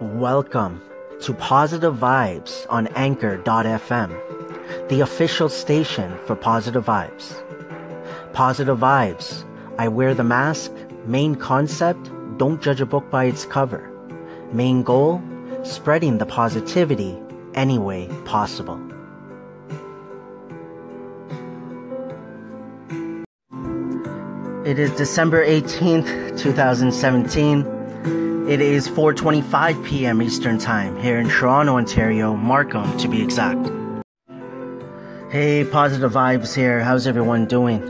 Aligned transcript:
Welcome 0.00 0.82
to 1.20 1.32
Positive 1.34 1.94
Vibes 1.94 2.66
on 2.68 2.88
Anchor.fm, 2.96 4.88
the 4.88 5.00
official 5.02 5.48
station 5.48 6.18
for 6.26 6.34
Positive 6.34 6.84
Vibes. 6.84 7.40
Positive 8.32 8.76
Vibes. 8.76 9.44
I 9.78 9.86
wear 9.86 10.12
the 10.12 10.24
mask. 10.24 10.72
Main 11.06 11.36
concept 11.36 12.10
don't 12.38 12.60
judge 12.60 12.80
a 12.80 12.86
book 12.86 13.08
by 13.08 13.26
its 13.26 13.46
cover. 13.46 13.88
Main 14.52 14.82
goal 14.82 15.22
spreading 15.62 16.18
the 16.18 16.26
positivity 16.26 17.16
any 17.54 17.78
way 17.78 18.08
possible. 18.24 18.80
It 24.66 24.80
is 24.80 24.90
December 24.96 25.46
18th, 25.46 26.36
2017. 26.36 27.73
It 28.46 28.60
is 28.60 28.86
4:25 28.86 29.82
p.m. 29.86 30.20
Eastern 30.20 30.58
Time 30.58 30.98
here 30.98 31.18
in 31.18 31.30
Toronto, 31.30 31.76
Ontario, 31.76 32.36
Markham 32.36 32.94
to 32.98 33.08
be 33.08 33.22
exact. 33.22 33.70
Hey, 35.30 35.64
positive 35.64 36.12
vibes 36.12 36.54
here. 36.54 36.80
How's 36.80 37.06
everyone 37.06 37.46
doing? 37.46 37.82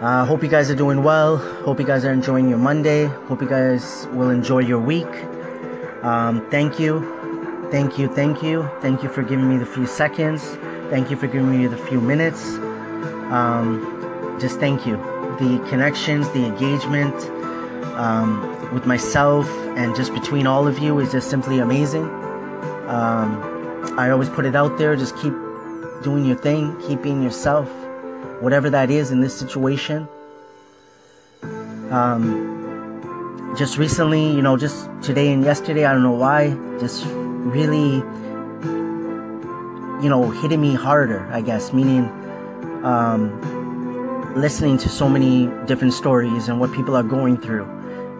Uh, 0.00 0.24
hope 0.24 0.42
you 0.42 0.48
guys 0.48 0.72
are 0.72 0.74
doing 0.74 1.04
well. 1.04 1.36
Hope 1.36 1.78
you 1.78 1.86
guys 1.86 2.04
are 2.04 2.12
enjoying 2.12 2.48
your 2.48 2.58
Monday. 2.58 3.04
Hope 3.28 3.40
you 3.40 3.48
guys 3.48 4.08
will 4.10 4.30
enjoy 4.30 4.58
your 4.58 4.80
week. 4.80 5.06
Um, 6.02 6.44
thank 6.50 6.80
you, 6.80 7.68
thank 7.70 7.96
you, 7.96 8.08
thank 8.08 8.42
you, 8.42 8.68
thank 8.80 9.04
you 9.04 9.08
for 9.08 9.22
giving 9.22 9.48
me 9.48 9.56
the 9.56 9.66
few 9.66 9.86
seconds. 9.86 10.42
Thank 10.90 11.12
you 11.12 11.16
for 11.16 11.28
giving 11.28 11.48
me 11.48 11.68
the 11.68 11.78
few 11.78 12.00
minutes. 12.00 12.42
Um, 13.30 14.36
just 14.40 14.58
thank 14.58 14.84
you 14.84 14.96
the 15.38 15.64
connections, 15.68 16.28
the 16.30 16.44
engagement 16.44 17.14
um, 17.96 18.55
with 18.72 18.86
myself, 18.86 19.48
and 19.76 19.94
just 19.94 20.12
between 20.12 20.46
all 20.46 20.66
of 20.66 20.78
you 20.78 20.98
is 20.98 21.12
just 21.12 21.30
simply 21.30 21.58
amazing. 21.58 22.04
Um, 22.88 23.94
I 23.98 24.10
always 24.10 24.28
put 24.28 24.44
it 24.46 24.54
out 24.54 24.78
there. 24.78 24.96
Just 24.96 25.16
keep 25.16 25.32
doing 26.02 26.24
your 26.24 26.36
thing, 26.36 26.76
keep 26.86 27.02
being 27.02 27.22
yourself, 27.22 27.68
whatever 28.40 28.70
that 28.70 28.90
is 28.90 29.10
in 29.10 29.20
this 29.20 29.36
situation. 29.36 30.08
Um, 31.90 33.54
just 33.56 33.78
recently, 33.78 34.30
you 34.30 34.42
know, 34.42 34.56
just 34.56 34.88
today 35.02 35.32
and 35.32 35.44
yesterday, 35.44 35.84
I 35.84 35.92
don't 35.92 36.02
know 36.02 36.12
why, 36.12 36.50
just 36.78 37.06
really, 37.06 38.02
you 40.02 40.08
know, 40.10 40.30
hitting 40.30 40.60
me 40.60 40.74
harder, 40.74 41.26
I 41.32 41.40
guess, 41.40 41.72
meaning, 41.72 42.04
um, 42.84 43.40
listening 44.36 44.76
to 44.78 44.88
so 44.88 45.08
many 45.08 45.46
different 45.66 45.94
stories 45.94 46.48
and 46.48 46.60
what 46.60 46.72
people 46.72 46.94
are 46.96 47.02
going 47.02 47.38
through, 47.38 47.64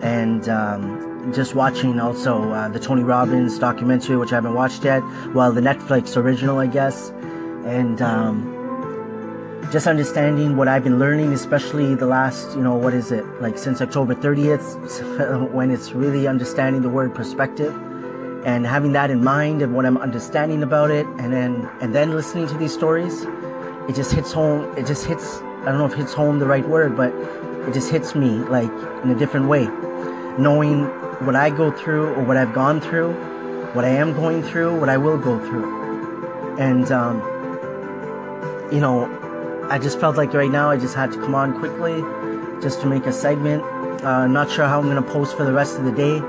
and 0.02 0.48
um, 0.48 1.32
just 1.34 1.54
watching 1.54 1.98
also 2.00 2.50
uh, 2.52 2.68
the 2.68 2.78
Tony 2.78 3.02
Robbins 3.02 3.58
documentary, 3.58 4.16
which 4.16 4.32
I 4.32 4.36
haven't 4.36 4.54
watched 4.54 4.84
yet, 4.84 5.02
well, 5.34 5.52
the 5.52 5.60
Netflix 5.60 6.16
original, 6.16 6.58
I 6.58 6.66
guess, 6.66 7.10
and 7.64 8.00
um, 8.02 9.68
just 9.72 9.86
understanding 9.86 10.56
what 10.56 10.68
I've 10.68 10.84
been 10.84 10.98
learning, 10.98 11.32
especially 11.32 11.94
the 11.94 12.06
last, 12.06 12.56
you 12.56 12.62
know, 12.62 12.76
what 12.76 12.94
is 12.94 13.10
it, 13.10 13.24
like 13.40 13.58
since 13.58 13.80
October 13.80 14.14
30th, 14.14 15.50
when 15.52 15.70
it's 15.70 15.92
really 15.92 16.26
understanding 16.28 16.82
the 16.82 16.88
word 16.88 17.14
perspective 17.14 17.74
and 18.46 18.64
having 18.64 18.92
that 18.92 19.10
in 19.10 19.24
mind 19.24 19.60
and 19.62 19.74
what 19.74 19.84
I'm 19.84 19.96
understanding 19.98 20.62
about 20.62 20.92
it, 20.92 21.04
and 21.18 21.32
then 21.32 21.68
and 21.80 21.92
then 21.92 22.12
listening 22.12 22.46
to 22.46 22.56
these 22.56 22.72
stories, 22.72 23.24
it 23.88 23.96
just 23.96 24.12
hits 24.12 24.30
home. 24.30 24.72
It 24.78 24.86
just 24.86 25.04
hits 25.04 25.38
I 25.38 25.72
don't 25.72 25.78
know 25.78 25.86
if 25.86 25.94
hits 25.94 26.12
home 26.12 26.38
the 26.38 26.46
right 26.46 26.66
word, 26.68 26.96
but 26.96 27.12
it 27.66 27.74
just 27.74 27.90
hits 27.90 28.14
me 28.14 28.28
like 28.28 28.70
in 29.02 29.10
a 29.10 29.16
different 29.16 29.48
way. 29.48 29.68
Knowing 30.38 30.84
what 31.24 31.34
I 31.34 31.50
go 31.50 31.70
through 31.70 32.14
or 32.14 32.22
what 32.22 32.36
I've 32.36 32.52
gone 32.52 32.80
through, 32.80 33.12
what 33.72 33.84
I 33.84 33.88
am 33.88 34.12
going 34.12 34.42
through, 34.42 34.78
what 34.78 34.88
I 34.88 34.96
will 34.96 35.18
go 35.18 35.38
through. 35.38 36.56
And, 36.58 36.90
um, 36.92 37.20
you 38.72 38.80
know, 38.80 39.06
I 39.70 39.78
just 39.78 39.98
felt 39.98 40.16
like 40.16 40.32
right 40.32 40.50
now 40.50 40.70
I 40.70 40.76
just 40.76 40.94
had 40.94 41.12
to 41.12 41.18
come 41.18 41.34
on 41.34 41.58
quickly 41.58 42.00
just 42.62 42.80
to 42.80 42.86
make 42.86 43.06
a 43.06 43.12
segment. 43.12 43.62
Uh, 44.02 44.26
not 44.26 44.50
sure 44.50 44.66
how 44.66 44.78
I'm 44.78 44.84
going 44.88 45.02
to 45.02 45.10
post 45.10 45.36
for 45.36 45.44
the 45.44 45.52
rest 45.52 45.78
of 45.78 45.84
the 45.84 45.92
day 45.92 46.20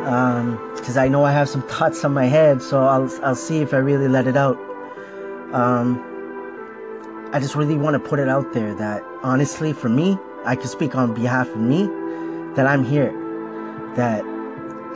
because 0.00 0.96
um, 0.96 1.02
I 1.02 1.08
know 1.08 1.24
I 1.24 1.32
have 1.32 1.48
some 1.48 1.62
thoughts 1.68 2.04
on 2.04 2.12
my 2.12 2.26
head, 2.26 2.62
so 2.62 2.84
I'll, 2.84 3.10
I'll 3.24 3.34
see 3.34 3.58
if 3.60 3.72
I 3.74 3.78
really 3.78 4.08
let 4.08 4.26
it 4.26 4.36
out. 4.36 4.58
Um, 5.52 6.06
I 7.32 7.38
just 7.40 7.54
really 7.54 7.76
want 7.76 7.94
to 7.94 8.00
put 8.00 8.18
it 8.18 8.28
out 8.28 8.52
there 8.52 8.74
that 8.74 9.04
honestly, 9.22 9.72
for 9.72 9.88
me, 9.88 10.18
I 10.44 10.56
can 10.56 10.66
speak 10.66 10.94
on 10.94 11.14
behalf 11.14 11.48
of 11.48 11.58
me 11.58 11.86
that 12.54 12.66
I'm 12.66 12.84
here. 12.84 13.19
That 13.96 14.24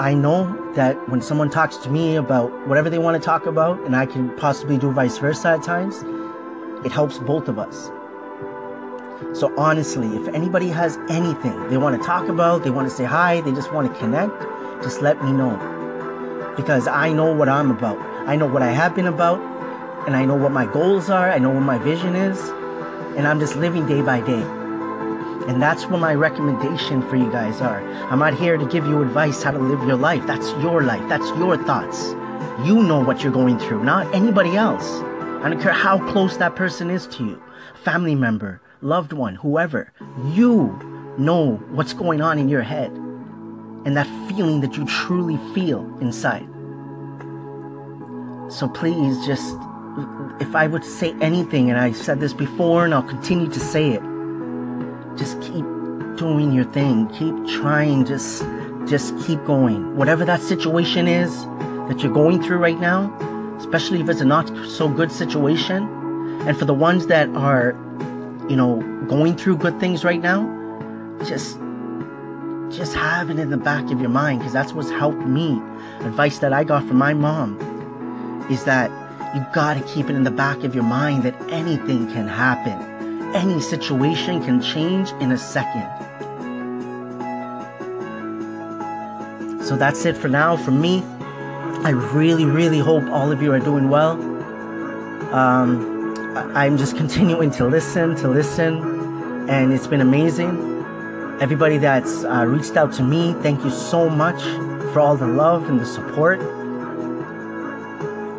I 0.01 0.15
know 0.15 0.73
that 0.75 1.09
when 1.09 1.21
someone 1.23 1.51
talks 1.51 1.77
to 1.79 1.91
me 1.91 2.17
about 2.17 2.51
whatever 2.67 2.91
they 2.91 2.99
want 2.99 3.21
to 3.21 3.25
talk 3.25 3.47
about, 3.47 3.81
and 3.81 3.95
I 3.95 4.07
can 4.07 4.35
possibly 4.37 4.79
do 4.79 4.91
vice 4.91 5.19
versa 5.19 5.51
at 5.51 5.63
times, 5.63 6.05
it 6.85 6.93
helps 6.93 7.19
both 7.19 7.49
of 7.49 7.59
us. 7.59 7.91
So 9.39 9.53
honestly, 9.57 10.17
if 10.17 10.29
anybody 10.29 10.69
has 10.69 10.97
anything 11.09 11.69
they 11.69 11.77
want 11.77 12.01
to 12.01 12.07
talk 12.07 12.29
about, 12.29 12.65
they 12.65 12.71
want 12.71 12.89
to 12.89 12.95
say 12.95 13.05
hi, 13.05 13.41
they 13.41 13.53
just 13.53 13.73
want 13.73 13.93
to 13.93 13.99
connect, 13.99 14.33
just 14.83 15.01
let 15.01 15.23
me 15.25 15.33
know. 15.33 15.57
Because 16.57 16.87
I 16.87 17.13
know 17.13 17.33
what 17.33 17.49
I'm 17.49 17.71
about. 17.71 17.99
I 18.29 18.37
know 18.37 18.47
what 18.47 18.63
I 18.63 18.71
have 18.71 18.95
been 18.95 19.07
about, 19.07 19.41
and 20.07 20.17
I 20.17 20.25
know 20.25 20.35
what 20.35 20.53
my 20.53 20.67
goals 20.67 21.11
are, 21.11 21.31
I 21.31 21.39
know 21.39 21.51
what 21.51 21.63
my 21.63 21.79
vision 21.79 22.15
is, 22.15 22.39
and 23.17 23.27
I'm 23.27 23.41
just 23.41 23.57
living 23.57 23.87
day 23.87 24.03
by 24.03 24.21
day. 24.21 24.64
And 25.47 25.61
that's 25.61 25.87
what 25.87 26.01
my 26.01 26.15
recommendation 26.15 27.03
for 27.09 27.17
you 27.17 27.31
guys 27.31 27.61
are. 27.61 27.83
I'm 28.11 28.19
not 28.19 28.35
here 28.35 28.57
to 28.57 28.67
give 28.67 28.87
you 28.87 29.03
advice 29.03 29.43
how 29.43 29.51
to 29.51 29.59
live 29.59 29.87
your 29.87 29.97
life. 29.97 30.27
That's 30.27 30.49
your 30.63 30.83
life. 30.83 31.07
That's 31.09 31.29
your 31.39 31.57
thoughts. 31.65 32.09
You 32.67 32.83
know 32.83 33.01
what 33.01 33.23
you're 33.23 33.33
going 33.33 33.59
through, 33.59 33.85
not 33.85 34.13
anybody 34.15 34.57
else. 34.57 34.85
I 35.43 35.51
don't 35.51 35.61
care 35.61 35.73
how 35.73 35.99
close 36.13 36.39
that 36.39 36.57
person 36.57 36.89
is 36.89 37.07
to 37.09 37.25
you 37.25 37.43
family 37.83 38.15
member, 38.15 38.63
loved 38.81 39.13
one, 39.13 39.35
whoever. 39.35 39.93
You 40.33 40.79
know 41.19 41.57
what's 41.71 41.93
going 41.93 42.23
on 42.23 42.39
in 42.39 42.49
your 42.49 42.63
head 42.63 42.91
and 42.91 43.97
that 43.97 44.07
feeling 44.29 44.63
that 44.63 44.77
you 44.77 44.87
truly 44.87 45.37
feel 45.55 45.83
inside. 46.01 46.49
So 48.51 48.69
please 48.69 49.27
just 49.27 49.55
if 50.41 50.57
I 50.57 50.67
would 50.67 50.85
say 50.85 51.15
anything, 51.21 51.71
and 51.71 51.79
I 51.79 51.93
said 51.93 52.21
this 52.21 52.33
before 52.33 52.85
and 52.85 52.93
I'll 52.93 53.03
continue 53.03 53.49
to 53.49 53.61
say 53.61 53.91
it, 53.91 54.03
just 55.17 55.41
keep 55.41 55.65
doing 56.17 56.53
your 56.53 56.65
thing. 56.65 57.09
Keep 57.09 57.47
trying. 57.61 58.05
Just, 58.05 58.45
just 58.87 59.17
keep 59.27 59.45
going. 59.45 59.97
Whatever 59.97 60.25
that 60.25 60.41
situation 60.41 61.09
is 61.09 61.45
that 61.89 62.01
you're 62.03 62.13
going 62.13 62.43
through 62.43 62.59
right 62.59 62.79
now, 62.79 63.15
especially 63.59 64.01
if 64.01 64.09
it's 64.09 64.21
a 64.21 64.25
not 64.25 64.49
so 64.67 64.89
good 64.89 65.13
situation, 65.13 65.89
and 66.47 66.57
for 66.59 66.65
the 66.65 66.75
ones 66.75 67.07
that 67.07 67.29
are, 67.31 67.73
you 68.49 68.57
know, 68.57 68.81
going 69.09 69.37
through 69.37 69.57
good 69.57 69.79
things 69.81 70.05
right 70.05 70.21
now, 70.21 70.43
just, 71.25 71.59
just 72.71 72.95
have 72.95 73.31
it 73.31 73.39
in 73.39 73.51
the 73.51 73.57
back 73.57 73.91
of 73.91 74.01
your 74.01 74.11
mind 74.11 74.41
because 74.41 74.53
that's 74.53 74.73
what's 74.73 74.91
helped 74.91 75.27
me. 75.27 75.61
Advice 76.01 76.39
that 76.39 76.53
I 76.53 76.65
got 76.65 76.87
from 76.87 76.97
my 76.97 77.15
mom 77.15 77.59
is 78.51 78.65
that 78.65 78.91
you 79.35 79.45
gotta 79.53 79.81
keep 79.83 80.11
it 80.11 80.17
in 80.17 80.25
the 80.25 80.31
back 80.31 80.65
of 80.65 80.75
your 80.75 80.85
mind 80.85 81.23
that 81.23 81.35
anything 81.51 82.07
can 82.13 82.29
happen. 82.29 82.94
Any 83.35 83.61
situation 83.61 84.45
can 84.45 84.63
change 84.63 85.11
in 85.21 85.33
a 85.33 85.39
second. 85.39 85.91
So 89.65 89.77
that's 89.77 90.05
it 90.05 90.17
for 90.17 90.29
now 90.29 90.57
from 90.57 90.81
me. 90.81 91.03
I 91.83 91.91
really, 91.91 92.45
really 92.45 92.79
hope 92.79 93.03
all 93.11 93.33
of 93.33 93.43
you 93.43 93.53
are 93.53 93.59
doing 93.59 93.89
well. 93.89 94.13
Um, 95.35 96.15
I'm 96.55 96.79
just 96.79 96.97
continuing 97.03 97.51
to 97.53 97.67
listen, 97.67 98.15
to 98.17 98.29
listen, 98.29 99.49
and 99.51 99.73
it's 99.73 99.89
been 99.89 100.01
amazing. 100.01 100.73
Everybody 101.41 101.79
that's 101.79 102.25
uh, 102.25 102.45
reached 102.47 102.77
out 102.77 102.93
to 102.95 103.03
me, 103.03 103.35
thank 103.43 103.65
you 103.65 103.71
so 103.71 104.09
much 104.09 104.41
for 104.93 105.01
all 105.01 105.17
the 105.17 105.27
love 105.27 105.69
and 105.69 105.81
the 105.81 105.87
support. 105.87 106.41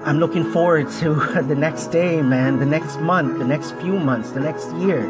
I'm 0.05 0.19
looking 0.19 0.43
forward 0.51 0.91
to 0.99 1.15
the 1.47 1.55
next 1.55 1.87
day, 1.87 2.21
man, 2.21 2.59
the 2.59 2.65
next 2.65 2.99
month, 2.99 3.39
the 3.39 3.45
next 3.45 3.71
few 3.77 3.97
months, 3.97 4.29
the 4.31 4.39
next 4.39 4.71
year, 4.75 5.01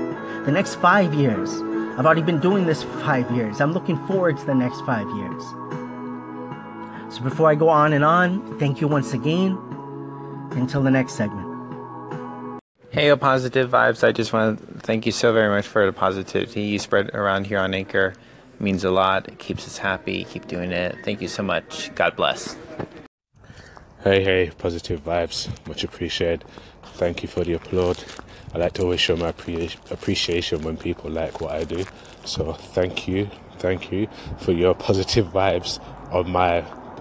the 0.46 0.54
next 0.54 0.76
five 0.76 1.14
years. 1.14 1.54
I've 1.98 2.06
already 2.06 2.22
been 2.22 2.40
doing 2.40 2.66
this 2.66 2.84
for 2.84 2.98
five 3.02 3.30
years. 3.32 3.60
I'm 3.60 3.74
looking 3.74 3.98
forward 4.08 4.38
to 4.38 4.46
the 4.46 4.56
next 4.56 4.80
five 4.86 5.06
years. 5.18 5.44
So 7.14 7.22
before 7.22 7.52
I 7.52 7.56
go 7.56 7.68
on 7.68 7.92
and 7.92 8.06
on, 8.06 8.58
thank 8.58 8.80
you 8.80 8.88
once 8.88 9.12
again. 9.12 9.58
Until 10.52 10.82
the 10.82 10.92
next 10.92 11.16
segment. 11.16 12.62
Hey, 12.90 13.14
positive 13.18 13.70
vibes. 13.70 14.02
I 14.02 14.14
just 14.14 14.32
want 14.32 14.60
to 14.60 14.80
thank 14.80 15.06
you 15.06 15.12
so 15.12 15.34
very 15.34 15.50
much 15.50 15.68
for 15.68 15.86
the 15.86 15.92
positivity 15.92 16.62
you 16.62 16.80
spread 16.80 17.14
around 17.14 17.48
here 17.48 17.60
on 17.60 17.74
Anchor. 17.74 18.14
It 18.54 18.62
means 18.62 18.86
a 18.86 18.92
lot. 18.92 19.28
It 19.28 19.40
keeps 19.40 19.68
us 19.68 19.78
happy. 19.78 20.24
Keep 20.24 20.48
doing 20.48 20.72
it. 20.72 20.96
Thank 21.04 21.22
you 21.22 21.28
so 21.28 21.44
much. 21.44 21.94
God 21.96 22.16
bless. 22.16 22.56
Hey, 24.06 24.24
hey, 24.24 24.52
positive 24.56 25.04
vibes. 25.04 25.50
Much 25.68 25.84
appreciated. 25.84 26.46
Thank 26.84 27.24
you 27.24 27.28
for 27.28 27.44
the 27.44 27.54
applaud. 27.54 28.04
I 28.54 28.60
like 28.60 28.74
to 28.74 28.84
always 28.84 29.00
show 29.00 29.16
my 29.16 29.30
appreciation 29.30 30.62
when 30.62 30.78
people 30.78 31.10
like 31.10 31.42
what 31.42 31.54
I 31.54 31.64
do. 31.64 31.86
So 32.24 32.54
thank 32.54 33.08
you, 33.08 33.32
thank 33.58 33.92
you 33.92 34.08
for 34.38 34.52
your 34.52 34.76
positive 34.88 35.30
vibes 35.30 35.84
on 36.14 36.30
my 36.30 36.60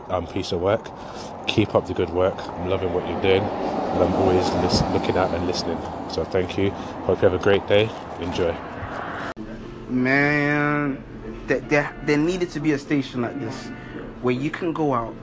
um, 0.09 0.27
piece 0.27 0.53
of 0.53 0.63
work. 0.63 0.89
Keep 1.47 1.75
up 1.75 1.87
the 1.87 1.93
good 1.93 2.09
work. 2.09 2.39
I'm 2.39 2.71
loving 2.71 2.95
what 2.95 3.07
you're 3.07 3.21
doing, 3.21 3.43
and 3.43 4.03
I'm 4.03 4.15
always 4.15 4.51
listen, 4.65 4.91
looking 4.95 5.19
out 5.19 5.31
and 5.35 5.47
listening. 5.47 5.79
So 6.09 6.25
thank 6.25 6.57
you. 6.57 6.71
Hope 7.05 7.21
you 7.21 7.29
have 7.29 7.39
a 7.39 7.45
great 7.45 7.67
day. 7.67 7.91
Enjoy. 8.21 8.57
Man, 9.91 11.05
there, 11.49 11.61
there, 11.61 11.95
there 12.05 12.17
needed 12.17 12.49
to 12.53 12.61
be 12.61 12.73
a 12.73 12.79
station 12.79 13.21
like 13.21 13.39
this 13.41 13.67
where 14.23 14.35
you 14.35 14.51
can 14.51 14.73
go 14.73 14.95
out 14.95 15.15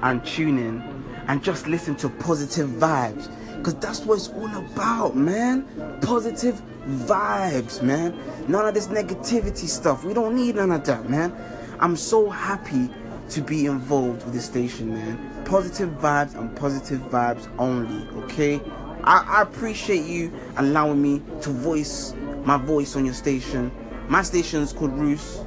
and 0.00 0.24
tune 0.24 0.58
in 0.58 0.95
and 1.28 1.42
just 1.42 1.66
listen 1.66 1.94
to 1.96 2.08
positive 2.08 2.68
vibes. 2.70 3.28
Because 3.58 3.74
that's 3.76 4.00
what 4.00 4.16
it's 4.16 4.28
all 4.28 4.56
about, 4.56 5.16
man. 5.16 5.66
Positive 6.02 6.60
vibes, 6.86 7.82
man. 7.82 8.18
None 8.48 8.66
of 8.66 8.74
this 8.74 8.86
negativity 8.88 9.66
stuff. 9.66 10.04
We 10.04 10.14
don't 10.14 10.36
need 10.36 10.56
none 10.56 10.70
of 10.70 10.84
that, 10.84 11.08
man. 11.10 11.34
I'm 11.80 11.96
so 11.96 12.30
happy 12.30 12.90
to 13.30 13.40
be 13.40 13.66
involved 13.66 14.24
with 14.24 14.34
the 14.34 14.40
station, 14.40 14.94
man. 14.94 15.44
Positive 15.44 15.90
vibes 15.90 16.38
and 16.38 16.54
positive 16.56 17.00
vibes 17.02 17.48
only, 17.58 18.08
okay? 18.24 18.60
I, 19.02 19.38
I 19.38 19.42
appreciate 19.42 20.04
you 20.04 20.32
allowing 20.56 21.02
me 21.02 21.22
to 21.42 21.50
voice 21.50 22.14
my 22.44 22.56
voice 22.56 22.94
on 22.94 23.04
your 23.04 23.14
station. 23.14 23.72
My 24.08 24.22
station 24.22 24.62
is 24.62 24.72
called 24.72 24.92
Roos. 24.92 25.40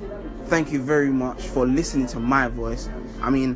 Thank 0.47 0.71
you 0.71 0.81
very 0.81 1.09
much 1.09 1.41
for 1.43 1.65
listening 1.65 2.07
to 2.07 2.19
my 2.19 2.49
voice. 2.49 2.89
I 3.21 3.29
mean, 3.29 3.55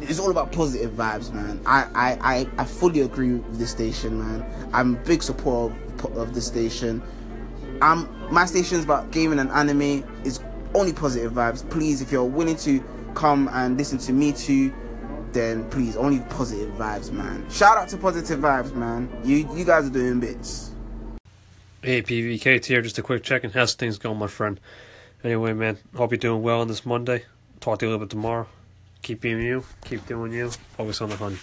it's 0.00 0.18
all 0.18 0.30
about 0.30 0.52
positive 0.52 0.92
vibes, 0.92 1.32
man. 1.32 1.60
I, 1.66 1.86
I, 1.94 2.18
I, 2.20 2.48
I 2.58 2.64
fully 2.64 3.00
agree 3.00 3.34
with 3.34 3.58
this 3.58 3.70
station, 3.70 4.18
man. 4.18 4.44
I'm 4.72 4.94
a 4.94 4.98
big 5.00 5.22
supporter 5.22 5.74
of, 6.04 6.16
of 6.16 6.34
this 6.34 6.46
station. 6.46 7.02
Um, 7.80 8.08
my 8.30 8.44
station's 8.44 8.84
about 8.84 9.10
gaming 9.10 9.38
and 9.38 9.50
anime. 9.50 10.04
It's 10.24 10.40
only 10.74 10.92
positive 10.92 11.32
vibes. 11.32 11.68
Please, 11.70 12.00
if 12.00 12.12
you're 12.12 12.24
willing 12.24 12.56
to 12.56 12.82
come 13.14 13.48
and 13.52 13.76
listen 13.76 13.98
to 13.98 14.12
me 14.12 14.32
too, 14.32 14.72
then 15.32 15.68
please 15.70 15.96
only 15.96 16.20
positive 16.30 16.72
vibes, 16.74 17.10
man. 17.12 17.48
Shout 17.50 17.76
out 17.76 17.88
to 17.88 17.96
positive 17.96 18.40
vibes, 18.40 18.74
man. 18.74 19.10
You 19.24 19.48
you 19.54 19.64
guys 19.64 19.86
are 19.86 19.90
doing 19.90 20.20
bits. 20.20 20.70
Hey, 21.82 22.02
PVK 22.02 22.64
here. 22.64 22.82
Just 22.82 22.98
a 22.98 23.02
quick 23.02 23.22
check 23.22 23.44
and 23.44 23.52
how's 23.52 23.74
things 23.74 23.98
going, 23.98 24.18
my 24.18 24.26
friend? 24.26 24.58
Anyway, 25.22 25.52
man, 25.52 25.78
hope 25.96 26.12
you're 26.12 26.18
doing 26.18 26.42
well 26.42 26.60
on 26.60 26.68
this 26.68 26.86
Monday. 26.86 27.24
Talk 27.60 27.80
to 27.80 27.86
you 27.86 27.90
a 27.90 27.92
little 27.92 28.06
bit 28.06 28.10
tomorrow. 28.10 28.46
Keep 29.02 29.20
being 29.20 29.42
you. 29.42 29.64
Keep 29.84 30.06
doing 30.06 30.32
you. 30.32 30.50
Focus 30.50 31.00
on 31.00 31.10
the 31.10 31.16
hunt. 31.16 31.38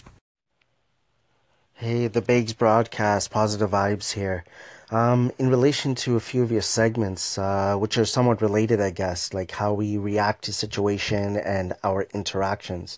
Hey, 1.73 2.07
the 2.07 2.21
Bigs 2.21 2.53
broadcast, 2.53 3.31
positive 3.31 3.71
vibes 3.71 4.13
here. 4.13 4.45
Um, 4.91 5.31
in 5.37 5.49
relation 5.49 5.95
to 5.95 6.15
a 6.15 6.19
few 6.19 6.41
of 6.43 6.51
your 6.51 6.61
segments, 6.61 7.37
uh, 7.37 7.75
which 7.75 7.97
are 7.97 8.05
somewhat 8.05 8.41
related, 8.41 8.79
I 8.79 8.91
guess, 8.91 9.33
like 9.33 9.51
how 9.51 9.73
we 9.73 9.97
react 9.97 10.45
to 10.45 10.53
situation 10.53 11.35
and 11.37 11.73
our 11.83 12.07
interactions. 12.13 12.97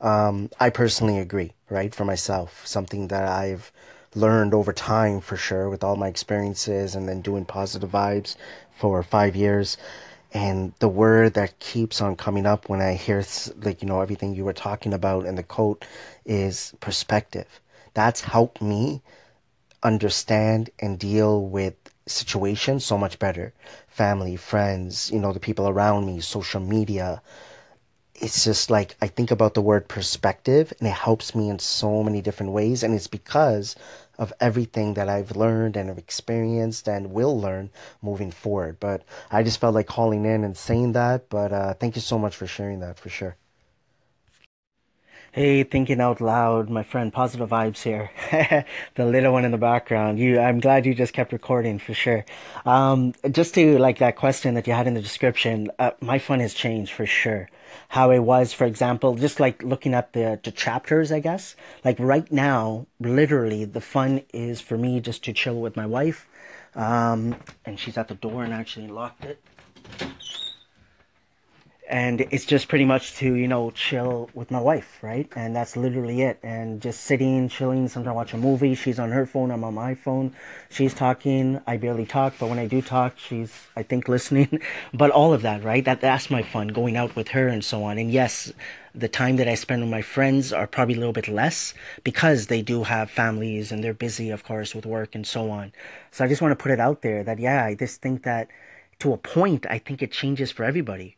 Um, 0.00 0.48
I 0.60 0.70
personally 0.70 1.18
agree, 1.18 1.52
right? 1.68 1.94
For 1.94 2.04
myself, 2.04 2.66
something 2.66 3.08
that 3.08 3.28
I've 3.28 3.72
learned 4.14 4.54
over 4.54 4.72
time 4.72 5.20
for 5.20 5.36
sure 5.36 5.68
with 5.68 5.82
all 5.82 5.96
my 5.96 6.08
experiences 6.08 6.94
and 6.94 7.08
then 7.08 7.20
doing 7.20 7.44
positive 7.44 7.90
vibes 7.90 8.36
for 8.78 9.02
five 9.02 9.34
years. 9.34 9.76
And 10.34 10.74
the 10.80 10.88
word 10.88 11.34
that 11.34 11.60
keeps 11.60 12.00
on 12.00 12.16
coming 12.16 12.44
up 12.44 12.68
when 12.68 12.80
I 12.80 12.94
hear, 12.94 13.24
like, 13.62 13.80
you 13.82 13.88
know, 13.88 14.00
everything 14.00 14.34
you 14.34 14.44
were 14.44 14.52
talking 14.52 14.92
about 14.92 15.26
in 15.26 15.36
the 15.36 15.44
quote 15.44 15.84
is 16.26 16.74
perspective. 16.80 17.60
That's 17.94 18.20
helped 18.22 18.60
me 18.60 19.00
understand 19.84 20.70
and 20.80 20.98
deal 20.98 21.40
with 21.40 21.74
situations 22.06 22.84
so 22.84 22.98
much 22.98 23.18
better. 23.20 23.52
Family, 23.86 24.34
friends, 24.34 25.10
you 25.12 25.20
know, 25.20 25.32
the 25.32 25.38
people 25.38 25.68
around 25.68 26.04
me, 26.06 26.20
social 26.20 26.60
media. 26.60 27.22
It's 28.16 28.44
just 28.44 28.70
like 28.70 28.96
I 29.00 29.06
think 29.06 29.30
about 29.30 29.54
the 29.54 29.62
word 29.62 29.86
perspective 29.88 30.72
and 30.78 30.88
it 30.88 30.92
helps 30.94 31.34
me 31.34 31.48
in 31.48 31.60
so 31.60 32.02
many 32.02 32.20
different 32.20 32.52
ways. 32.52 32.82
And 32.82 32.92
it's 32.94 33.06
because 33.06 33.76
of 34.18 34.32
everything 34.40 34.94
that 34.94 35.08
I've 35.08 35.36
learned 35.36 35.76
and 35.76 35.88
have 35.88 35.98
experienced 35.98 36.88
and 36.88 37.12
will 37.12 37.38
learn 37.38 37.70
moving 38.02 38.30
forward. 38.30 38.78
But 38.80 39.02
I 39.30 39.42
just 39.42 39.60
felt 39.60 39.74
like 39.74 39.86
calling 39.86 40.24
in 40.24 40.44
and 40.44 40.56
saying 40.56 40.92
that. 40.92 41.28
But 41.28 41.52
uh, 41.52 41.74
thank 41.74 41.96
you 41.96 42.02
so 42.02 42.18
much 42.18 42.36
for 42.36 42.46
sharing 42.46 42.80
that 42.80 42.98
for 42.98 43.08
sure. 43.08 43.36
Hey, 45.34 45.64
thinking 45.64 46.00
out 46.00 46.20
loud, 46.20 46.70
my 46.70 46.84
friend. 46.84 47.12
Positive 47.12 47.48
vibes 47.48 47.82
here. 47.82 48.08
the 48.94 49.04
little 49.04 49.32
one 49.32 49.44
in 49.44 49.50
the 49.50 49.58
background. 49.58 50.20
You, 50.20 50.38
I'm 50.38 50.60
glad 50.60 50.86
you 50.86 50.94
just 50.94 51.12
kept 51.12 51.32
recording 51.32 51.80
for 51.80 51.92
sure. 51.92 52.24
Um, 52.64 53.14
just 53.28 53.52
to 53.54 53.76
like 53.78 53.98
that 53.98 54.14
question 54.14 54.54
that 54.54 54.68
you 54.68 54.74
had 54.74 54.86
in 54.86 54.94
the 54.94 55.00
description. 55.00 55.72
Uh, 55.76 55.90
my 56.00 56.20
fun 56.20 56.38
has 56.38 56.54
changed 56.54 56.92
for 56.92 57.04
sure. 57.04 57.50
How 57.88 58.12
it 58.12 58.20
was, 58.20 58.52
for 58.52 58.64
example, 58.64 59.16
just 59.16 59.40
like 59.40 59.60
looking 59.64 59.92
at 59.92 60.12
the 60.12 60.38
the 60.40 60.52
chapters, 60.52 61.10
I 61.10 61.18
guess. 61.18 61.56
Like 61.84 61.96
right 61.98 62.30
now, 62.30 62.86
literally, 63.00 63.64
the 63.64 63.80
fun 63.80 64.22
is 64.32 64.60
for 64.60 64.78
me 64.78 65.00
just 65.00 65.24
to 65.24 65.32
chill 65.32 65.60
with 65.60 65.74
my 65.74 65.84
wife. 65.84 66.28
Um, 66.76 67.34
and 67.64 67.80
she's 67.80 67.98
at 67.98 68.06
the 68.06 68.14
door 68.14 68.44
and 68.44 68.54
actually 68.54 68.86
locked 68.86 69.24
it 69.24 69.40
and 71.88 72.22
it's 72.30 72.46
just 72.46 72.68
pretty 72.68 72.86
much 72.86 73.14
to 73.16 73.34
you 73.34 73.46
know 73.46 73.70
chill 73.70 74.30
with 74.32 74.50
my 74.50 74.60
wife 74.60 74.98
right? 75.02 75.30
And 75.36 75.54
that's 75.54 75.76
literally 75.76 76.22
it. 76.22 76.38
And 76.42 76.80
just 76.80 77.02
sitting 77.02 77.48
chilling 77.48 77.88
sometimes 77.88 78.14
watch 78.14 78.32
a 78.32 78.38
movie. 78.38 78.74
She's 78.74 78.98
on 78.98 79.10
her 79.10 79.26
phone 79.26 79.50
i'm 79.50 79.64
on 79.64 79.74
my 79.74 79.94
phone. 79.94 80.34
She's 80.70 80.94
talking 80.94 81.60
i 81.66 81.76
barely 81.76 82.06
talk 82.06 82.34
but 82.38 82.48
when 82.48 82.58
i 82.58 82.66
do 82.66 82.80
talk 82.80 83.18
she's 83.18 83.66
i 83.76 83.82
think 83.82 84.08
listening. 84.16 84.60
But 84.94 85.10
all 85.10 85.34
of 85.34 85.42
that 85.42 85.62
right? 85.62 85.84
That 85.84 86.00
that's 86.00 86.30
my 86.30 86.42
fun 86.42 86.68
going 86.68 86.96
out 86.96 87.14
with 87.16 87.28
her 87.28 87.48
and 87.48 87.62
so 87.62 87.84
on. 87.84 87.98
And 87.98 88.10
yes 88.10 88.52
the 88.94 89.08
time 89.08 89.36
that 89.36 89.48
i 89.48 89.54
spend 89.54 89.82
with 89.82 89.90
my 89.90 90.02
friends 90.02 90.52
are 90.52 90.66
probably 90.66 90.94
a 90.94 90.98
little 90.98 91.12
bit 91.12 91.28
less 91.28 91.74
because 92.02 92.46
they 92.46 92.62
do 92.62 92.84
have 92.84 93.10
families 93.10 93.72
and 93.72 93.84
they're 93.84 93.92
busy 93.92 94.30
of 94.30 94.44
course 94.44 94.74
with 94.74 94.86
work 94.86 95.14
and 95.14 95.26
so 95.26 95.50
on. 95.50 95.72
So 96.12 96.24
i 96.24 96.28
just 96.28 96.40
want 96.40 96.52
to 96.52 96.62
put 96.62 96.72
it 96.72 96.80
out 96.80 97.02
there 97.02 97.22
that 97.24 97.38
yeah 97.38 97.64
i 97.64 97.74
just 97.74 98.00
think 98.00 98.22
that 98.22 98.48
to 99.00 99.12
a 99.12 99.18
point 99.18 99.66
i 99.68 99.78
think 99.78 100.00
it 100.00 100.12
changes 100.12 100.50
for 100.50 100.64
everybody 100.64 101.16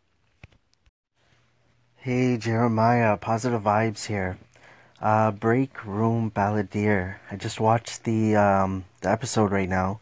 Hey 2.07 2.37
Jeremiah, 2.37 3.17
positive 3.17 3.63
vibes 3.63 4.07
here. 4.07 4.39
Uh, 5.03 5.33
Break 5.33 5.85
Room 5.85 6.31
Balladeer. 6.31 7.17
I 7.33 7.35
just 7.35 7.59
watched 7.59 8.05
the 8.05 8.37
um, 8.37 8.85
the 9.01 9.11
episode 9.11 9.51
right 9.51 9.69
now. 9.69 9.99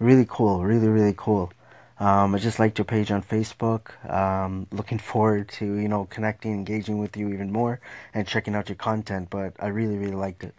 Really 0.00 0.26
cool, 0.28 0.64
really 0.64 0.88
really 0.88 1.14
cool. 1.16 1.52
Um, 2.00 2.34
I 2.34 2.38
just 2.40 2.58
liked 2.58 2.78
your 2.78 2.84
page 2.84 3.12
on 3.12 3.22
Facebook. 3.22 3.94
Um, 4.12 4.66
looking 4.72 4.98
forward 4.98 5.48
to 5.50 5.64
you 5.64 5.86
know 5.86 6.06
connecting, 6.06 6.54
engaging 6.54 6.98
with 6.98 7.16
you 7.16 7.28
even 7.28 7.52
more, 7.52 7.78
and 8.12 8.26
checking 8.26 8.56
out 8.56 8.68
your 8.68 8.74
content. 8.74 9.30
But 9.30 9.52
I 9.60 9.68
really 9.68 9.96
really 9.96 10.16
liked 10.16 10.42
it. 10.42 10.56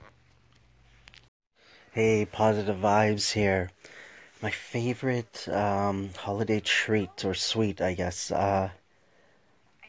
Hey, 1.91 2.25
positive 2.25 2.77
vibes 2.77 3.33
here. 3.33 3.69
My 4.41 4.51
favorite 4.51 5.45
um, 5.49 6.11
holiday 6.15 6.61
treat 6.61 7.25
or 7.25 7.33
sweet, 7.33 7.81
I 7.81 7.95
guess. 7.95 8.31
Uh, 8.31 8.69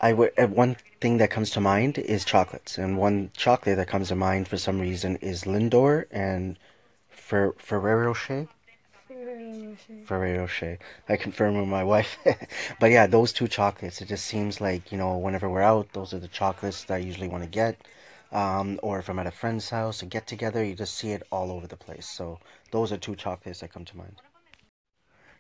I 0.01 0.13
would 0.13 0.33
uh, 0.39 0.47
one 0.47 0.77
thing 1.01 1.19
that 1.19 1.31
comes 1.31 1.51
to 1.51 1.61
mind 1.61 1.99
is 1.99 2.25
chocolates, 2.25 2.77
and 2.77 2.99
one 2.99 3.31
chocolate 3.37 3.77
that 3.77 3.89
comes 3.89 4.09
to 4.09 4.17
mind 4.17 4.49
for 4.49 4.59
some 4.59 4.81
reason 4.81 5.17
is 5.17 5.45
Lindor 5.45 6.07
and 6.11 6.59
Fer- 7.09 7.55
Ferrero 7.59 8.09
Rocher. 8.09 8.49
Ferrero 10.05 10.41
Rocher. 10.41 10.79
I 11.09 11.17
confirm 11.17 11.57
with 11.59 11.69
my 11.69 11.83
wife, 11.83 12.19
but 12.81 12.91
yeah, 12.91 13.07
those 13.07 13.33
two 13.33 13.49
chocolates. 13.49 14.03
It 14.03 14.09
just 14.09 14.27
seems 14.27 14.61
like 14.61 14.93
you 14.93 14.99
know, 14.99 15.17
whenever 15.17 15.49
we're 15.49 15.63
out, 15.63 15.93
those 15.93 16.13
are 16.13 16.19
the 16.19 16.29
chocolates 16.29 16.85
that 16.85 16.95
I 16.95 16.99
usually 16.99 17.29
want 17.29 17.45
to 17.45 17.51
get. 17.51 17.77
Um, 18.33 18.79
or 18.83 18.99
if 18.99 19.09
I'm 19.09 19.19
at 19.19 19.27
a 19.27 19.31
friend's 19.31 19.71
house, 19.71 20.03
a 20.03 20.07
get 20.07 20.27
together, 20.27 20.63
you 20.63 20.75
just 20.75 20.95
see 20.95 21.13
it 21.13 21.23
all 21.31 21.51
over 21.51 21.67
the 21.67 21.77
place. 21.77 22.07
So 22.07 22.39
those 22.71 22.93
are 22.93 22.99
two 22.99 23.15
chocolates 23.15 23.61
that 23.61 23.73
come 23.73 23.85
to 23.85 23.97
mind. 23.97 24.17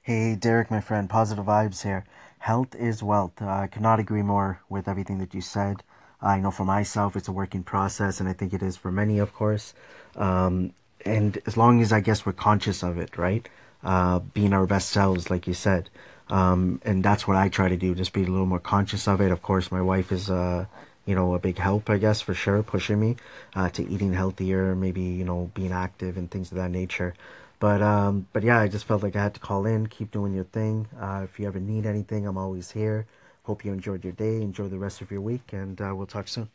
Hey, 0.03 0.37
Derek, 0.37 0.71
my 0.71 0.81
friend, 0.81 1.11
positive 1.11 1.45
vibes 1.45 1.83
here. 1.83 2.05
Health 2.39 2.75
is 2.75 3.03
wealth. 3.03 3.43
I 3.43 3.67
cannot 3.67 3.99
agree 3.99 4.23
more 4.23 4.61
with 4.69 4.89
everything 4.89 5.19
that 5.19 5.35
you 5.35 5.41
said. 5.41 5.83
I 6.23 6.39
know 6.39 6.51
for 6.51 6.65
myself 6.65 7.17
it's 7.17 7.29
a 7.29 7.33
working 7.33 7.63
process, 7.63 8.21
and 8.21 8.29
I 8.29 8.33
think 8.33 8.53
it 8.53 8.63
is 8.63 8.77
for 8.77 8.93
many, 8.93 9.19
of 9.19 9.35
course. 9.35 9.75
Um, 10.15 10.73
and 11.05 11.39
as 11.47 11.57
long 11.57 11.83
as 11.83 11.93
I 11.93 12.01
guess 12.01 12.25
we're 12.25 12.33
conscious 12.33 12.83
of 12.83 12.99
it, 12.99 13.19
right? 13.19 13.49
Uh, 13.83 14.21
being 14.21 14.53
our 14.53 14.67
best 14.67 14.91
selves, 14.91 15.31
like 15.31 15.47
you 15.47 15.55
said. 15.55 15.91
Um, 16.29 16.81
and 16.85 17.05
that's 17.05 17.29
what 17.29 17.37
I 17.37 17.49
try 17.49 17.69
to 17.69 17.77
do, 17.77 17.95
just 17.95 18.13
be 18.13 18.23
a 18.23 18.27
little 18.27 18.47
more 18.47 18.59
conscious 18.59 19.07
of 19.07 19.21
it. 19.21 19.31
Of 19.31 19.43
course, 19.43 19.71
my 19.71 19.83
wife 19.83 20.11
is, 20.11 20.29
uh, 20.29 20.67
you 21.05 21.15
know, 21.15 21.35
a 21.35 21.39
big 21.39 21.59
help, 21.59 21.89
I 21.89 21.99
guess, 21.99 22.21
for 22.21 22.35
sure, 22.35 22.63
pushing 22.63 22.99
me 22.99 23.17
uh, 23.55 23.69
to 23.71 23.89
eating 23.89 24.13
healthier, 24.13 24.75
maybe, 24.75 25.03
you 25.03 25.25
know, 25.25 25.51
being 25.55 25.73
active 25.73 26.17
and 26.17 26.29
things 26.29 26.51
of 26.51 26.57
that 26.57 26.71
nature. 26.71 27.15
But 27.59 27.83
um, 27.83 28.27
but 28.33 28.43
yeah, 28.43 28.61
I 28.61 28.69
just 28.69 28.85
felt 28.85 29.03
like 29.03 29.17
I 29.17 29.23
had 29.23 29.35
to 29.35 29.41
call 29.41 29.67
in. 29.67 29.87
Keep 29.87 30.11
doing 30.11 30.35
your 30.35 30.45
thing. 30.45 30.89
Uh, 31.01 31.23
if 31.25 31.39
you 31.39 31.47
ever 31.47 31.59
need 31.61 31.87
anything, 31.87 32.27
I'm 32.27 32.37
always 32.37 32.71
here. 32.71 33.07
Hope 33.45 33.65
you 33.65 33.73
enjoyed 33.73 34.05
your 34.05 34.13
day. 34.13 34.43
Enjoy 34.43 34.69
the 34.69 34.79
rest 34.79 35.01
of 35.01 35.11
your 35.11 35.21
week, 35.21 35.53
and 35.53 35.81
uh, 35.81 35.95
we'll 35.95 36.07
talk 36.07 36.29
soon. 36.29 36.51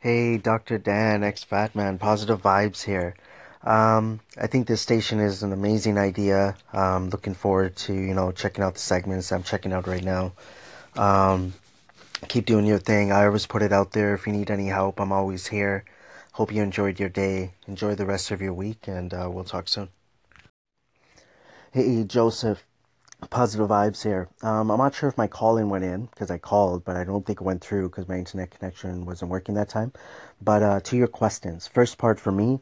Hey, 0.00 0.36
Dr. 0.38 0.78
Dan, 0.78 1.24
ex 1.24 1.42
Fat 1.42 1.74
Man, 1.74 1.98
positive 1.98 2.42
vibes 2.42 2.84
here. 2.84 3.14
Um, 3.64 4.20
I 4.40 4.46
think 4.46 4.66
this 4.66 4.80
station 4.80 5.18
is 5.20 5.42
an 5.42 5.52
amazing 5.52 5.98
idea. 5.98 6.56
Um, 6.72 7.10
looking 7.10 7.34
forward 7.34 7.76
to 7.76 7.94
you 7.94 8.14
know 8.14 8.30
checking 8.30 8.62
out 8.62 8.74
the 8.74 8.80
segments 8.80 9.32
I'm 9.32 9.42
checking 9.42 9.72
out 9.72 9.86
right 9.86 10.04
now. 10.04 10.32
Um, 10.96 11.54
keep 12.28 12.46
doing 12.46 12.66
your 12.66 12.78
thing. 12.78 13.10
I 13.12 13.26
always 13.26 13.46
put 13.46 13.62
it 13.62 13.72
out 13.72 13.92
there. 13.92 14.14
If 14.14 14.26
you 14.26 14.32
need 14.32 14.50
any 14.50 14.66
help, 14.68 15.00
I'm 15.00 15.12
always 15.12 15.46
here. 15.46 15.84
Hope 16.32 16.52
you 16.52 16.62
enjoyed 16.62 17.00
your 17.00 17.08
day. 17.08 17.54
Enjoy 17.66 17.94
the 17.94 18.06
rest 18.06 18.30
of 18.30 18.40
your 18.40 18.52
week, 18.52 18.86
and 18.86 19.12
uh, 19.12 19.28
we'll 19.30 19.44
talk 19.44 19.68
soon. 19.68 19.88
Hey, 21.72 22.04
Joseph. 22.04 22.64
Positive 23.30 23.68
vibes 23.68 24.04
here. 24.04 24.28
Um, 24.42 24.70
I'm 24.70 24.78
not 24.78 24.94
sure 24.94 25.08
if 25.08 25.18
my 25.18 25.26
call 25.26 25.56
in 25.58 25.68
went 25.68 25.84
in 25.84 26.06
because 26.06 26.30
I 26.30 26.38
called, 26.38 26.84
but 26.84 26.94
I 26.94 27.02
don't 27.02 27.26
think 27.26 27.40
it 27.40 27.44
went 27.44 27.60
through 27.60 27.88
because 27.88 28.06
my 28.06 28.16
internet 28.16 28.52
connection 28.52 29.04
wasn't 29.04 29.32
working 29.32 29.56
that 29.56 29.68
time. 29.68 29.92
But 30.40 30.62
uh, 30.62 30.80
to 30.80 30.96
your 30.96 31.08
questions, 31.08 31.66
first 31.66 31.98
part 31.98 32.20
for 32.20 32.30
me, 32.30 32.60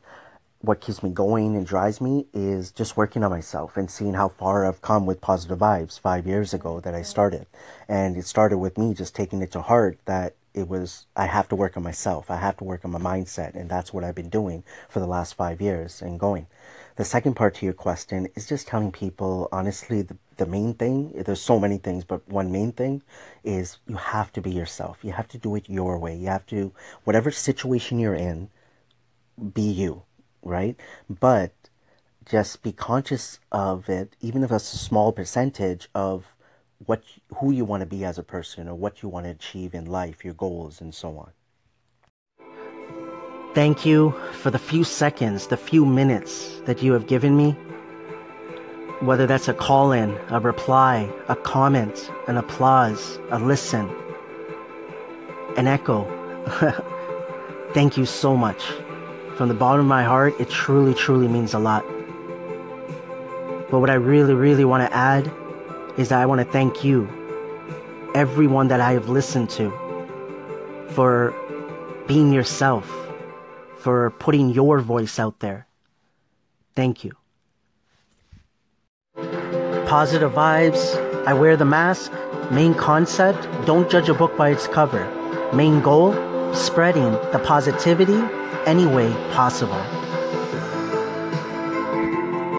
what 0.60 0.80
keeps 0.80 1.02
me 1.02 1.10
going 1.10 1.54
and 1.54 1.66
drives 1.66 2.00
me 2.00 2.26
is 2.32 2.72
just 2.72 2.96
working 2.96 3.22
on 3.22 3.30
myself 3.30 3.76
and 3.76 3.90
seeing 3.90 4.14
how 4.14 4.28
far 4.28 4.66
I've 4.66 4.80
come 4.80 5.04
with 5.04 5.20
positive 5.20 5.58
vibes 5.58 6.00
five 6.00 6.26
years 6.26 6.54
ago 6.54 6.80
that 6.80 6.94
I 6.94 7.02
started. 7.02 7.46
And 7.86 8.16
it 8.16 8.26
started 8.26 8.58
with 8.58 8.78
me 8.78 8.94
just 8.94 9.14
taking 9.14 9.42
it 9.42 9.52
to 9.52 9.60
heart 9.60 9.98
that 10.06 10.34
it 10.56 10.68
was, 10.68 11.06
I 11.14 11.26
have 11.26 11.48
to 11.50 11.56
work 11.56 11.76
on 11.76 11.84
myself. 11.84 12.30
I 12.30 12.36
have 12.36 12.56
to 12.56 12.64
work 12.64 12.84
on 12.84 12.90
my 12.90 12.98
mindset. 12.98 13.54
And 13.54 13.70
that's 13.70 13.92
what 13.92 14.02
I've 14.02 14.14
been 14.16 14.30
doing 14.30 14.64
for 14.88 14.98
the 14.98 15.06
last 15.06 15.34
five 15.34 15.60
years 15.60 16.02
and 16.02 16.18
going. 16.18 16.48
The 16.96 17.04
second 17.04 17.34
part 17.34 17.54
to 17.56 17.66
your 17.66 17.74
question 17.74 18.26
is 18.34 18.48
just 18.48 18.66
telling 18.66 18.90
people, 18.90 19.48
honestly, 19.52 20.02
the, 20.02 20.16
the 20.38 20.46
main 20.46 20.74
thing, 20.74 21.12
there's 21.24 21.42
so 21.42 21.60
many 21.60 21.78
things, 21.78 22.04
but 22.04 22.26
one 22.28 22.50
main 22.50 22.72
thing 22.72 23.02
is 23.44 23.78
you 23.86 23.96
have 23.96 24.32
to 24.32 24.40
be 24.40 24.50
yourself. 24.50 24.98
You 25.02 25.12
have 25.12 25.28
to 25.28 25.38
do 25.38 25.54
it 25.54 25.68
your 25.68 25.98
way. 25.98 26.16
You 26.16 26.28
have 26.28 26.46
to, 26.46 26.72
whatever 27.04 27.30
situation 27.30 27.98
you're 27.98 28.14
in, 28.14 28.48
be 29.52 29.62
you 29.62 30.02
right? 30.46 30.76
But 31.10 31.52
just 32.24 32.62
be 32.62 32.72
conscious 32.72 33.38
of 33.52 33.88
it, 33.88 34.16
even 34.20 34.42
if 34.42 34.50
it's 34.50 34.72
a 34.72 34.78
small 34.78 35.12
percentage 35.12 35.88
of 35.94 36.24
what 36.84 37.02
who 37.36 37.50
you 37.50 37.64
want 37.64 37.80
to 37.80 37.86
be 37.86 38.04
as 38.04 38.18
a 38.18 38.22
person 38.22 38.68
or 38.68 38.74
what 38.74 39.02
you 39.02 39.08
want 39.08 39.24
to 39.24 39.30
achieve 39.30 39.74
in 39.74 39.86
life, 39.86 40.24
your 40.24 40.34
goals, 40.34 40.80
and 40.80 40.94
so 40.94 41.16
on. 41.18 41.30
Thank 43.54 43.86
you 43.86 44.14
for 44.32 44.50
the 44.50 44.58
few 44.58 44.84
seconds, 44.84 45.46
the 45.46 45.56
few 45.56 45.86
minutes 45.86 46.60
that 46.66 46.82
you 46.82 46.92
have 46.92 47.06
given 47.06 47.36
me. 47.36 47.52
Whether 49.00 49.26
that's 49.26 49.48
a 49.48 49.54
call 49.54 49.92
in, 49.92 50.18
a 50.28 50.40
reply, 50.40 51.10
a 51.28 51.36
comment, 51.36 52.10
an 52.28 52.36
applause, 52.36 53.18
a 53.30 53.38
listen, 53.38 53.90
an 55.56 55.66
echo. 55.66 56.04
Thank 57.72 57.96
you 57.96 58.04
so 58.04 58.36
much. 58.36 58.62
From 59.36 59.48
the 59.48 59.54
bottom 59.54 59.80
of 59.80 59.86
my 59.86 60.04
heart, 60.04 60.34
it 60.38 60.50
truly, 60.50 60.94
truly 60.94 61.28
means 61.28 61.54
a 61.54 61.58
lot. 61.58 61.84
But 63.70 63.80
what 63.80 63.90
I 63.90 63.94
really, 63.94 64.34
really 64.34 64.64
want 64.64 64.88
to 64.88 64.94
add 64.94 65.30
is 65.96 66.10
that 66.10 66.20
I 66.20 66.26
want 66.26 66.40
to 66.40 66.44
thank 66.44 66.84
you, 66.84 67.08
everyone 68.14 68.68
that 68.68 68.80
I 68.80 68.92
have 68.92 69.08
listened 69.08 69.50
to, 69.50 69.70
for 70.90 71.34
being 72.06 72.32
yourself, 72.32 72.90
for 73.78 74.10
putting 74.10 74.50
your 74.50 74.80
voice 74.80 75.18
out 75.18 75.40
there. 75.40 75.66
Thank 76.74 77.04
you. 77.04 77.12
Positive 79.86 80.32
vibes. 80.32 81.26
I 81.26 81.32
wear 81.32 81.56
the 81.56 81.64
mask. 81.64 82.12
Main 82.50 82.74
concept 82.74 83.48
don't 83.66 83.90
judge 83.90 84.08
a 84.08 84.14
book 84.14 84.36
by 84.36 84.50
its 84.50 84.68
cover. 84.68 85.04
Main 85.52 85.80
goal 85.80 86.12
spreading 86.54 87.12
the 87.32 87.40
positivity 87.44 88.20
any 88.66 88.86
way 88.86 89.12
possible. 89.32 90.05